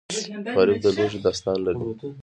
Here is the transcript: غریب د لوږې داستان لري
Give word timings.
غریب 0.55 0.77
د 0.83 0.85
لوږې 0.95 1.19
داستان 1.25 1.57
لري 1.65 1.79